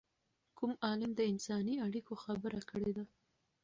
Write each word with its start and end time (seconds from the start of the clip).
کوم 0.57 0.71
عالم 0.85 1.11
د 1.15 1.21
انساني 1.31 1.75
اړیکو 1.85 2.13
خبره 2.23 2.61
کړې 2.69 2.91
ده؟ 2.97 3.03